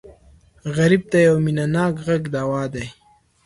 غریب 0.75 1.03
ته 1.11 1.17
یو 1.27 1.35
مینهناک 1.45 1.93
غږ 2.07 2.21
دوا 2.35 2.63
ده 2.73 2.85